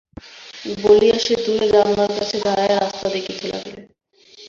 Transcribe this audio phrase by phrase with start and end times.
[0.83, 3.77] বলিয়া সে দূরে জানালার কাছে দাঁড়াইয়া রাস্তা দেখিতে লাগিল।